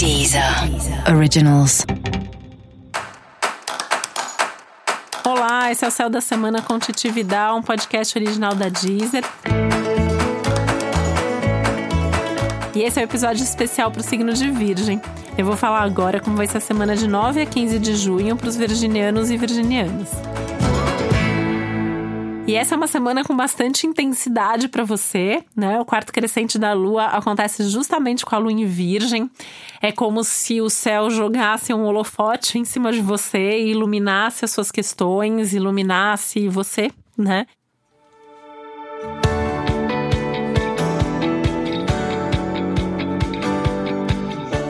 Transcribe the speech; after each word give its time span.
Deezer 0.00 0.42
Originals. 1.14 1.84
Olá, 5.22 5.70
esse 5.70 5.84
é 5.84 5.88
o 5.88 5.90
Céu 5.90 6.08
da 6.08 6.22
Semana 6.22 6.62
com 6.62 6.78
Titi 6.78 7.10
Vidal, 7.10 7.58
um 7.58 7.62
podcast 7.62 8.16
original 8.16 8.54
da 8.54 8.70
Deezer. 8.70 9.22
E 12.74 12.80
esse 12.80 12.98
é 12.98 13.02
o 13.02 13.04
um 13.04 13.08
episódio 13.10 13.44
especial 13.44 13.90
para 13.90 14.00
o 14.00 14.02
signo 14.02 14.32
de 14.32 14.50
Virgem. 14.50 15.02
Eu 15.36 15.44
vou 15.44 15.54
falar 15.54 15.82
agora 15.82 16.18
como 16.18 16.34
vai 16.34 16.46
ser 16.46 16.56
a 16.56 16.62
semana 16.62 16.96
de 16.96 17.06
9 17.06 17.42
a 17.42 17.44
15 17.44 17.78
de 17.78 17.94
junho 17.94 18.34
para 18.36 18.48
os 18.48 18.56
virginianos 18.56 19.30
e 19.30 19.36
virginianas. 19.36 20.08
E 22.50 22.56
essa 22.56 22.74
é 22.74 22.76
uma 22.76 22.88
semana 22.88 23.22
com 23.22 23.36
bastante 23.36 23.86
intensidade 23.86 24.66
para 24.66 24.82
você, 24.82 25.44
né? 25.54 25.78
O 25.78 25.84
quarto 25.84 26.12
crescente 26.12 26.58
da 26.58 26.72
lua 26.72 27.04
acontece 27.04 27.62
justamente 27.68 28.26
com 28.26 28.34
a 28.34 28.38
lua 28.38 28.50
em 28.50 28.66
Virgem. 28.66 29.30
É 29.80 29.92
como 29.92 30.24
se 30.24 30.60
o 30.60 30.68
céu 30.68 31.08
jogasse 31.10 31.72
um 31.72 31.84
holofote 31.84 32.58
em 32.58 32.64
cima 32.64 32.90
de 32.90 33.00
você 33.00 33.60
e 33.60 33.70
iluminasse 33.70 34.44
as 34.44 34.50
suas 34.50 34.72
questões, 34.72 35.54
iluminasse 35.54 36.48
você, 36.48 36.90
né? 37.16 37.46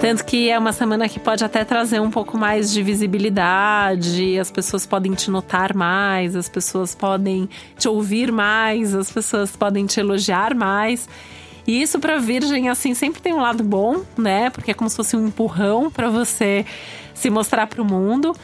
Tanto 0.00 0.24
que 0.24 0.48
é 0.48 0.58
uma 0.58 0.72
semana 0.72 1.06
que 1.10 1.20
pode 1.20 1.44
até 1.44 1.62
trazer 1.62 2.00
um 2.00 2.10
pouco 2.10 2.38
mais 2.38 2.72
de 2.72 2.82
visibilidade, 2.82 4.38
as 4.38 4.50
pessoas 4.50 4.86
podem 4.86 5.12
te 5.12 5.30
notar 5.30 5.74
mais, 5.74 6.34
as 6.34 6.48
pessoas 6.48 6.94
podem 6.94 7.46
te 7.76 7.86
ouvir 7.86 8.32
mais, 8.32 8.94
as 8.94 9.10
pessoas 9.10 9.54
podem 9.54 9.84
te 9.84 10.00
elogiar 10.00 10.54
mais. 10.54 11.06
E 11.66 11.82
isso 11.82 11.98
para 11.98 12.18
Virgem 12.18 12.70
assim 12.70 12.94
sempre 12.94 13.20
tem 13.20 13.34
um 13.34 13.42
lado 13.42 13.62
bom, 13.62 14.02
né? 14.16 14.48
Porque 14.48 14.70
é 14.70 14.74
como 14.74 14.88
se 14.88 14.96
fosse 14.96 15.14
um 15.16 15.26
empurrão 15.26 15.90
para 15.90 16.08
você 16.08 16.64
se 17.12 17.28
mostrar 17.28 17.66
para 17.66 17.82
o 17.82 17.84
mundo. 17.84 18.34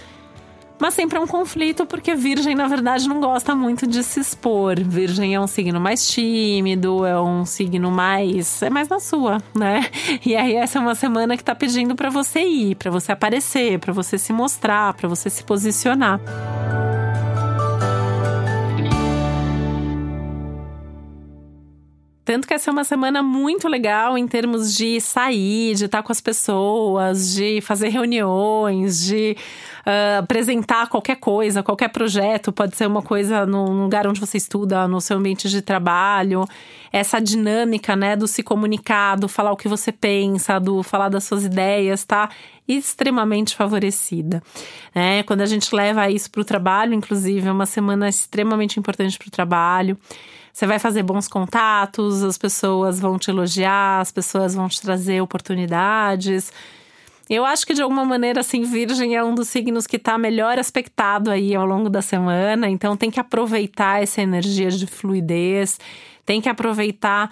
Mas 0.78 0.94
sempre 0.94 1.19
é 1.19 1.20
um 1.20 1.27
conflito, 1.27 1.86
porque 1.86 2.14
Virgem, 2.14 2.55
na 2.55 2.69
verdade, 2.69 3.08
não 3.08 3.20
gosta 3.20 3.55
muito 3.55 3.86
de 3.86 4.02
se 4.02 4.20
expor. 4.20 4.78
Virgem 4.80 5.34
é 5.34 5.41
um 5.41 5.46
signo 5.46 5.80
mais 5.80 6.08
tímido, 6.08 7.05
é 7.05 7.20
um 7.20 7.44
signo 7.44 7.91
mais. 7.91 8.62
é 8.62 8.70
mais 8.70 8.88
na 8.88 9.00
sua, 9.00 9.38
né? 9.55 9.86
E 10.24 10.34
aí, 10.34 10.55
essa 10.55 10.78
é 10.78 10.80
uma 10.80 10.94
semana 10.94 11.36
que 11.36 11.44
tá 11.44 11.55
pedindo 11.55 11.94
para 11.94 12.10
você 12.10 12.41
ir, 12.41 12.74
para 12.74 12.91
você 12.91 13.12
aparecer, 13.12 13.78
para 13.78 13.92
você 13.92 14.18
se 14.18 14.33
mostrar, 14.33 14.92
para 14.94 15.08
você 15.08 15.30
se 15.30 15.42
posicionar. 15.44 16.20
Tanto 22.27 22.48
que 22.48 22.52
essa 22.52 22.69
é 22.69 22.72
uma 22.72 22.82
semana 22.82 23.22
muito 23.22 23.69
legal 23.69 24.19
em 24.19 24.27
termos 24.27 24.77
de 24.77 25.00
sair, 25.00 25.77
de 25.77 25.84
estar 25.84 26.02
com 26.02 26.10
as 26.10 26.20
pessoas, 26.20 27.33
de 27.33 27.60
fazer 27.60 27.88
reuniões, 27.88 29.00
de 29.00 29.36
uh, 29.86 30.18
apresentar 30.18 30.88
qualquer 30.88 31.18
coisa, 31.18 31.62
qualquer 31.62 31.88
projeto. 31.88 32.52
Pode 32.52 32.77
ser 32.77 32.88
uma 32.88 33.00
coisa 33.00 33.46
no 33.46 33.70
lugar 33.70 34.08
onde 34.08 34.18
você 34.18 34.36
estuda, 34.36 34.88
no 34.88 35.00
seu 35.00 35.18
ambiente 35.18 35.48
de 35.48 35.62
trabalho. 35.62 36.44
Essa 36.92 37.20
dinâmica, 37.20 37.94
né, 37.94 38.16
do 38.16 38.27
se 38.27 38.42
comunicar, 38.42 39.16
do 39.16 39.28
falar 39.28 39.52
o 39.52 39.56
que 39.56 39.68
você 39.68 39.92
pensa, 39.92 40.58
do 40.58 40.83
falar 40.83 41.08
das 41.08 41.22
suas 41.22 41.44
ideias, 41.44 42.02
tá? 42.02 42.28
extremamente 42.68 43.55
favorecida. 43.55 44.42
Né? 44.92 45.22
Quando 45.22 45.42
a 45.42 45.46
gente 45.46 45.72
leva 45.72 46.11
isso 46.11 46.28
para 46.28 46.40
o 46.40 46.44
trabalho, 46.44 46.92
inclusive, 46.92 47.46
é 47.46 47.52
uma 47.52 47.66
semana 47.66 48.08
extremamente 48.08 48.80
importante 48.80 49.16
para 49.16 49.28
o 49.28 49.30
trabalho. 49.30 49.96
Você 50.56 50.66
vai 50.66 50.78
fazer 50.78 51.02
bons 51.02 51.28
contatos, 51.28 52.24
as 52.24 52.38
pessoas 52.38 52.98
vão 52.98 53.18
te 53.18 53.28
elogiar, 53.28 54.00
as 54.00 54.10
pessoas 54.10 54.54
vão 54.54 54.66
te 54.70 54.80
trazer 54.80 55.20
oportunidades. 55.20 56.50
Eu 57.28 57.44
acho 57.44 57.66
que 57.66 57.74
de 57.74 57.82
alguma 57.82 58.06
maneira, 58.06 58.40
assim, 58.40 58.62
Virgem 58.62 59.14
é 59.14 59.22
um 59.22 59.34
dos 59.34 59.48
signos 59.48 59.86
que 59.86 59.96
está 59.96 60.16
melhor 60.16 60.58
aspectado 60.58 61.30
aí 61.30 61.54
ao 61.54 61.66
longo 61.66 61.90
da 61.90 62.00
semana, 62.00 62.70
então 62.70 62.96
tem 62.96 63.10
que 63.10 63.20
aproveitar 63.20 64.02
essa 64.02 64.22
energia 64.22 64.70
de 64.70 64.86
fluidez, 64.86 65.78
tem 66.24 66.40
que 66.40 66.48
aproveitar 66.48 67.30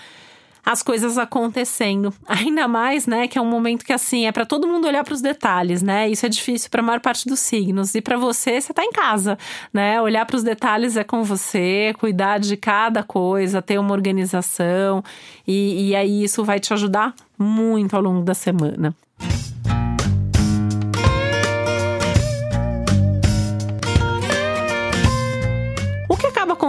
as 0.65 0.83
coisas 0.83 1.19
acontecendo. 1.19 2.13
Ainda 2.27 2.67
mais, 2.67 3.07
né, 3.07 3.29
que 3.29 3.39
é 3.39 3.41
um 3.41 3.49
momento 3.49 3.85
que 3.85 3.93
assim 3.93 4.27
é 4.27 4.33
para 4.33 4.47
todo 4.47 4.67
mundo 4.67 4.87
olhar 4.87 5.05
para 5.05 5.15
os 5.15 5.21
detalhes, 5.21 5.83
né? 5.83 6.09
Isso 6.09 6.25
é 6.25 6.29
difícil 6.29 6.71
para 6.71 6.81
a 6.81 6.85
maior 6.85 7.01
parte 7.01 7.29
dos 7.29 7.41
signos 7.41 7.95
e 7.95 8.01
para 8.01 8.17
você, 8.17 8.61
você 8.61 8.73
está 8.73 8.83
em 8.83 8.93
casa, 8.93 9.39
né? 9.73 10.01
Olhar 10.01 10.25
para 10.25 10.37
os 10.37 10.43
detalhes 10.43 10.97
é 10.97 11.05
com 11.05 11.23
você, 11.23 11.95
cuidar 11.99 12.39
de 12.39 12.57
cada 12.57 13.03
coisa, 13.03 13.61
ter 13.61 13.79
uma 13.79 13.93
organização 13.93 15.05
e, 15.47 15.91
e 15.91 15.97
aí 15.97 16.25
isso 16.25 16.45
vai 16.45 16.59
te 16.59 16.73
ajudar 16.73 17.15
muito 17.39 17.95
ao 17.95 18.03
longo 18.03 18.23
da 18.23 18.35
semana. 18.35 18.95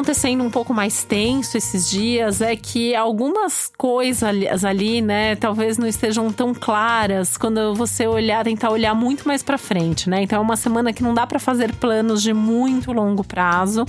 Acontecendo 0.05 0.43
um 0.43 0.51
pouco 0.51 0.71
mais 0.71 1.03
tenso 1.03 1.57
esses 1.57 1.89
dias 1.89 2.39
é 2.39 2.55
que 2.55 2.93
algumas 2.93 3.71
coisas 3.75 4.63
ali, 4.63 5.01
né, 5.01 5.35
talvez 5.35 5.79
não 5.79 5.87
estejam 5.87 6.31
tão 6.31 6.53
claras 6.53 7.35
quando 7.37 7.73
você 7.73 8.05
olhar, 8.05 8.43
tentar 8.43 8.69
olhar 8.69 8.93
muito 8.93 9.27
mais 9.27 9.41
para 9.41 9.57
frente, 9.57 10.07
né? 10.07 10.21
Então 10.21 10.37
é 10.37 10.41
uma 10.41 10.55
semana 10.55 10.93
que 10.93 11.01
não 11.01 11.11
dá 11.11 11.25
para 11.25 11.39
fazer 11.39 11.73
planos 11.77 12.21
de 12.21 12.35
muito 12.35 12.91
longo 12.91 13.23
prazo 13.23 13.83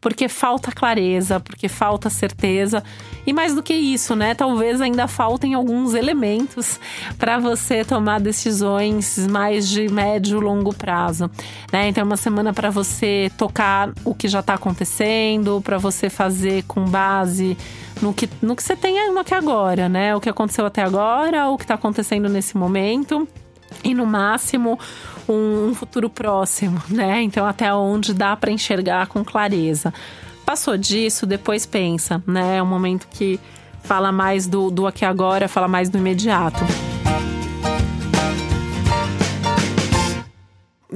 porque 0.00 0.28
falta 0.28 0.70
clareza, 0.70 1.40
porque 1.40 1.68
falta 1.68 2.08
certeza. 2.10 2.82
E 3.26 3.32
mais 3.32 3.54
do 3.54 3.62
que 3.62 3.74
isso, 3.74 4.14
né? 4.14 4.34
Talvez 4.34 4.80
ainda 4.80 5.08
faltem 5.08 5.54
alguns 5.54 5.94
elementos 5.94 6.78
para 7.18 7.38
você 7.38 7.84
tomar 7.84 8.20
decisões 8.20 9.26
mais 9.26 9.68
de 9.68 9.88
médio 9.88 10.38
e 10.38 10.44
longo 10.44 10.74
prazo, 10.74 11.30
né? 11.72 11.88
Então, 11.88 12.02
é 12.02 12.04
uma 12.04 12.16
semana 12.16 12.52
para 12.52 12.70
você 12.70 13.30
tocar 13.36 13.90
o 14.04 14.14
que 14.14 14.28
já 14.28 14.40
está 14.40 14.54
acontecendo, 14.54 15.60
para 15.60 15.78
você 15.78 16.08
fazer 16.08 16.62
com 16.64 16.84
base 16.84 17.56
no 18.00 18.12
que, 18.12 18.28
no 18.42 18.54
que 18.54 18.62
você 18.62 18.76
tem 18.76 18.98
aqui 19.00 19.34
agora, 19.34 19.88
né? 19.88 20.14
O 20.14 20.20
que 20.20 20.28
aconteceu 20.28 20.66
até 20.66 20.82
agora, 20.82 21.48
o 21.48 21.56
que 21.56 21.64
está 21.64 21.74
acontecendo 21.74 22.28
nesse 22.28 22.56
momento 22.56 23.26
e 23.82 23.94
no 23.94 24.06
máximo 24.06 24.78
um, 25.28 25.74
futuro 25.74 26.08
próximo, 26.08 26.82
né? 26.88 27.22
Então 27.22 27.46
até 27.46 27.72
onde 27.72 28.14
dá 28.14 28.36
para 28.36 28.50
enxergar 28.50 29.06
com 29.06 29.24
clareza. 29.24 29.92
Passou 30.44 30.76
disso, 30.76 31.26
depois 31.26 31.66
pensa, 31.66 32.22
né? 32.26 32.58
É 32.58 32.62
um 32.62 32.66
momento 32.66 33.08
que 33.08 33.40
fala 33.82 34.12
mais 34.12 34.46
do, 34.46 34.70
do 34.70 34.86
aqui 34.86 35.04
agora, 35.04 35.48
fala 35.48 35.68
mais 35.68 35.88
do 35.88 35.98
imediato. 35.98 36.60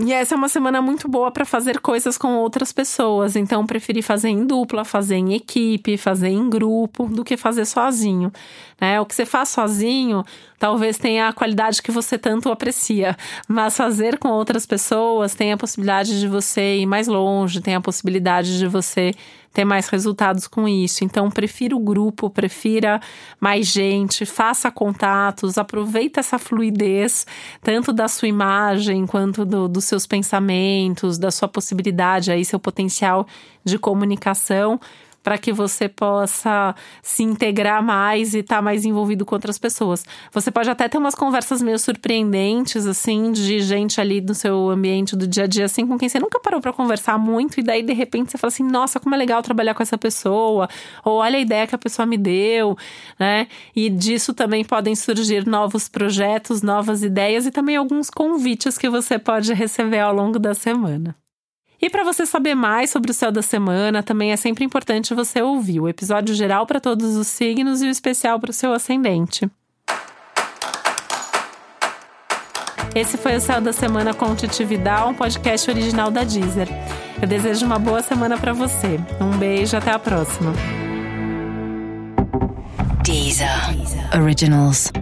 E 0.03 0.13
essa 0.13 0.35
é 0.35 0.39
uma 0.39 0.49
semana 0.49 0.81
muito 0.81 1.09
boa 1.09 1.31
para 1.31 1.45
fazer 1.45 1.79
coisas 1.81 2.17
com 2.17 2.37
outras 2.37 2.73
pessoas. 2.73 3.37
Então, 3.37 3.67
preferi 3.67 4.01
fazer 4.01 4.29
em 4.31 4.47
dupla, 4.47 4.85
fazer 4.85 5.17
em 5.17 5.35
equipe, 5.35 5.97
fazer 5.99 6.29
em 6.29 6.49
grupo, 6.49 7.07
do 7.07 7.23
que 7.23 7.37
fazer 7.37 7.67
sozinho. 7.67 8.33
Né? 8.81 8.99
O 9.01 9.05
que 9.05 9.15
você 9.15 9.27
faz 9.27 9.51
sozinho 9.51 10.25
talvez 10.61 10.99
tenha 10.99 11.27
a 11.27 11.33
qualidade 11.33 11.83
que 11.83 11.91
você 11.91 12.19
tanto 12.19 12.51
aprecia, 12.51 13.17
mas 13.49 13.75
fazer 13.75 14.19
com 14.19 14.29
outras 14.29 14.67
pessoas 14.67 15.35
tem 15.35 15.53
a 15.53 15.57
possibilidade 15.57 16.21
de 16.21 16.29
você 16.29 16.77
ir 16.77 16.87
mais 16.87 17.09
longe, 17.09 17.63
tem 17.63 17.75
a 17.75 17.81
possibilidade 17.81 18.59
de 18.59 18.69
você 18.69 19.13
ter 19.55 19.65
mais 19.65 19.89
resultados 19.89 20.47
com 20.47 20.69
isso. 20.69 21.03
Então, 21.03 21.31
prefira 21.31 21.75
o 21.75 21.81
grupo, 21.81 22.29
prefira 22.29 23.01
mais 23.41 23.67
gente, 23.67 24.27
faça 24.27 24.71
contatos, 24.71 25.57
aproveita 25.57 26.21
essa 26.21 26.39
fluidez, 26.39 27.27
tanto 27.63 27.91
da 27.91 28.07
sua 28.07 28.29
imagem 28.29 29.07
quanto 29.07 29.47
do, 29.47 29.67
dos 29.67 29.87
seus 29.87 30.07
pensamentos, 30.07 31.19
da 31.19 31.31
sua 31.31 31.49
possibilidade 31.49 32.31
aí, 32.31 32.45
seu 32.45 32.61
potencial 32.61 33.27
de 33.65 33.79
comunicação 33.79 34.79
para 35.23 35.37
que 35.39 35.53
você 35.53 35.89
possa 35.89 36.75
se 37.03 37.23
integrar 37.23 37.83
mais 37.83 38.35
e 38.35 38.39
estar 38.39 38.57
tá 38.57 38.63
mais 38.63 38.85
envolvido 38.85 39.25
com 39.25 39.35
outras 39.35 39.59
pessoas. 39.59 40.05
Você 40.33 40.51
pode 40.51 40.71
até 40.71 40.89
ter 40.89 40.99
umas 40.99 41.15
conversas 41.15 41.61
meio 41.61 41.79
surpreendentes, 41.79 42.87
assim, 42.87 43.33
de 43.33 43.61
gente 43.61 44.01
ali 44.01 44.21
no 44.21 44.35
seu 44.35 44.71
ambiente 44.71 45.15
do 45.15 45.27
dia 45.27 45.45
a 45.45 45.47
dia, 45.47 45.65
assim, 45.67 45.87
com 45.87 45.99
quem 45.99 46.09
você 46.09 46.19
nunca 46.19 46.41
parou 46.41 46.61
para 46.61 46.73
conversar 46.73 47.19
muito, 47.19 47.61
e 47.61 47.63
daí 47.63 47.83
de 47.83 47.93
repente 47.93 48.31
você 48.31 48.39
fala 48.39 48.49
assim: 48.49 48.65
nossa, 48.65 48.99
como 48.99 49.15
é 49.15 49.19
legal 49.19 49.43
trabalhar 49.43 49.75
com 49.75 49.83
essa 49.83 49.99
pessoa, 49.99 50.69
ou 51.05 51.19
olha 51.19 51.37
a 51.37 51.41
ideia 51.41 51.67
que 51.67 51.75
a 51.75 51.79
pessoa 51.79 52.07
me 52.07 52.17
deu, 52.17 52.77
né? 53.19 53.47
E 53.75 53.91
disso 53.91 54.33
também 54.33 54.65
podem 54.65 54.95
surgir 54.95 55.47
novos 55.47 55.89
projetos, 55.89 56.63
novas 56.63 57.03
ideias 57.03 57.47
e 57.47 57.51
também 57.51 57.77
alguns 57.77 58.11
convites 58.11 58.79
que 58.79 58.89
você 58.89 59.19
pode 59.19 59.53
receber 59.53 60.01
ao 60.01 60.15
longo 60.15 60.39
da 60.39 60.55
semana. 60.55 61.15
E 61.83 61.89
para 61.89 62.05
você 62.05 62.27
saber 62.27 62.55
mais 62.55 62.91
sobre 62.91 63.11
o 63.11 63.15
céu 63.15 63.33
da 63.33 63.41
semana, 63.41 64.03
também 64.03 64.33
é 64.33 64.37
sempre 64.37 64.65
importante 64.65 65.15
você 65.15 65.41
ouvir 65.41 65.81
o 65.81 65.89
episódio 65.89 66.35
geral 66.35 66.67
para 66.67 66.79
todos 66.79 67.17
os 67.17 67.27
signos 67.27 67.81
e 67.81 67.87
o 67.87 67.91
especial 67.91 68.39
para 68.39 68.51
o 68.51 68.55
seu 68.55 68.73
ascendente. 68.73 69.51
Esse 72.95 73.17
foi 73.17 73.37
o 73.37 73.41
Céu 73.41 73.61
da 73.61 73.73
Semana 73.73 74.13
com 74.13 74.35
Titi 74.35 74.65
Vidal, 74.65 75.11
um 75.11 75.15
podcast 75.15 75.71
original 75.71 76.11
da 76.11 76.25
Deezer. 76.25 76.69
Eu 77.23 77.29
desejo 77.29 77.65
uma 77.65 77.79
boa 77.79 78.03
semana 78.03 78.37
para 78.37 78.53
você. 78.53 78.99
Um 79.21 79.39
beijo, 79.39 79.77
até 79.77 79.93
a 79.93 79.99
próxima. 79.99 80.53
Deezer. 83.05 83.49
Originals. 84.21 84.93